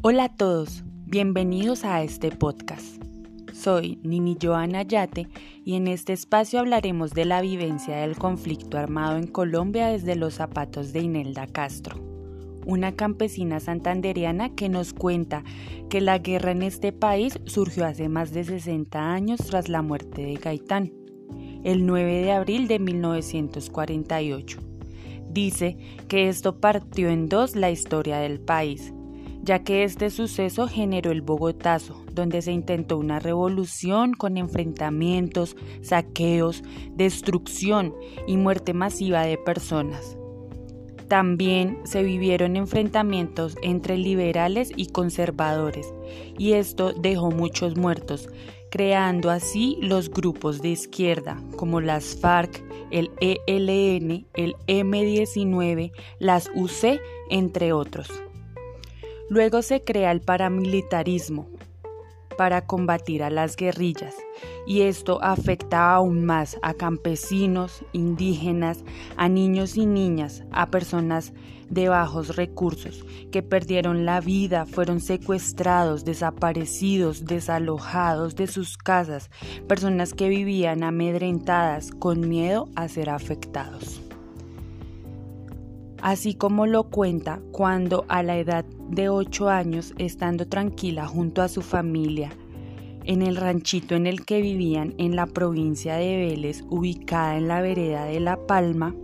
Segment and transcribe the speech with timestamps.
[0.00, 3.02] Hola a todos, bienvenidos a este podcast.
[3.52, 5.26] Soy Nini Joana Yate
[5.64, 10.34] y en este espacio hablaremos de la vivencia del conflicto armado en Colombia desde los
[10.34, 11.96] zapatos de Inelda Castro,
[12.64, 15.42] una campesina santandereana que nos cuenta
[15.90, 20.22] que la guerra en este país surgió hace más de 60 años tras la muerte
[20.22, 20.92] de Gaitán,
[21.64, 24.60] el 9 de abril de 1948.
[25.28, 25.76] Dice
[26.06, 28.92] que esto partió en dos la historia del país
[29.48, 36.62] ya que este suceso generó el Bogotazo, donde se intentó una revolución con enfrentamientos, saqueos,
[36.90, 37.94] destrucción
[38.26, 40.18] y muerte masiva de personas.
[41.08, 45.94] También se vivieron enfrentamientos entre liberales y conservadores,
[46.36, 48.28] y esto dejó muchos muertos,
[48.70, 57.00] creando así los grupos de izquierda, como las FARC, el ELN, el M19, las UC,
[57.30, 58.10] entre otros.
[59.30, 61.48] Luego se crea el paramilitarismo
[62.38, 64.14] para combatir a las guerrillas
[64.66, 68.84] y esto afecta aún más a campesinos, indígenas,
[69.18, 71.34] a niños y niñas, a personas
[71.68, 79.30] de bajos recursos que perdieron la vida, fueron secuestrados, desaparecidos, desalojados de sus casas,
[79.66, 84.07] personas que vivían amedrentadas con miedo a ser afectados
[86.02, 91.48] así como lo cuenta cuando a la edad de 8 años, estando tranquila junto a
[91.48, 92.30] su familia,
[93.04, 97.62] en el ranchito en el que vivían en la provincia de Vélez, ubicada en la
[97.62, 98.94] vereda de La Palma,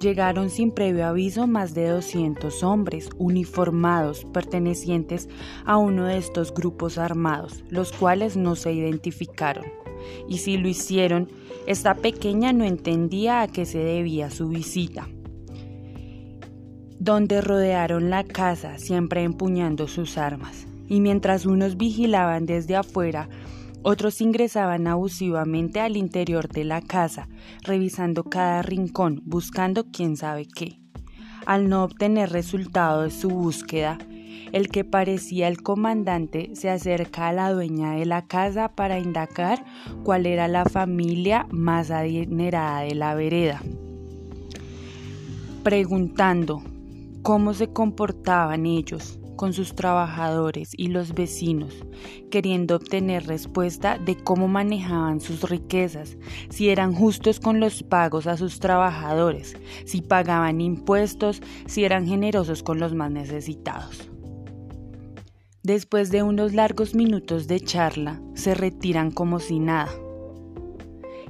[0.00, 5.28] llegaron sin previo aviso más de 200 hombres uniformados pertenecientes
[5.64, 9.66] a uno de estos grupos armados, los cuales no se identificaron.
[10.28, 11.28] Y si lo hicieron,
[11.66, 15.06] esta pequeña no entendía a qué se debía su visita
[17.02, 23.28] donde rodearon la casa siempre empuñando sus armas, y mientras unos vigilaban desde afuera,
[23.82, 27.26] otros ingresaban abusivamente al interior de la casa,
[27.62, 30.78] revisando cada rincón, buscando quién sabe qué.
[31.44, 33.98] Al no obtener resultado de su búsqueda,
[34.52, 39.64] el que parecía el comandante se acerca a la dueña de la casa para indagar
[40.04, 43.60] cuál era la familia más adinerada de la vereda,
[45.64, 46.62] preguntando
[47.22, 51.74] cómo se comportaban ellos con sus trabajadores y los vecinos,
[52.30, 56.16] queriendo obtener respuesta de cómo manejaban sus riquezas,
[56.50, 62.62] si eran justos con los pagos a sus trabajadores, si pagaban impuestos, si eran generosos
[62.62, 64.08] con los más necesitados.
[65.62, 69.92] Después de unos largos minutos de charla, se retiran como si nada.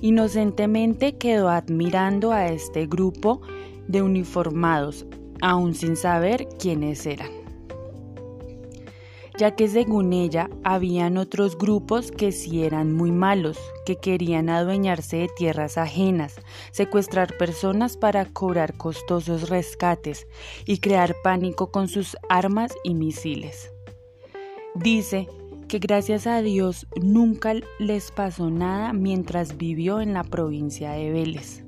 [0.00, 3.42] Inocentemente quedó admirando a este grupo
[3.88, 5.06] de uniformados
[5.42, 7.30] aún sin saber quiénes eran.
[9.38, 15.16] Ya que según ella habían otros grupos que sí eran muy malos, que querían adueñarse
[15.16, 16.36] de tierras ajenas,
[16.70, 20.26] secuestrar personas para cobrar costosos rescates
[20.64, 23.72] y crear pánico con sus armas y misiles.
[24.75, 25.28] Dice
[25.66, 31.62] que gracias a Dios nunca les pasó nada mientras vivió en la provincia de Vélez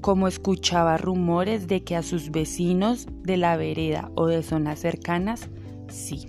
[0.00, 5.48] como escuchaba rumores de que a sus vecinos de la vereda o de zonas cercanas,
[5.88, 6.26] sí.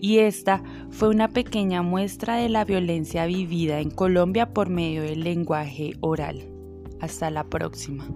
[0.00, 5.20] Y esta fue una pequeña muestra de la violencia vivida en Colombia por medio del
[5.20, 6.44] lenguaje oral.
[7.00, 8.06] Hasta la próxima.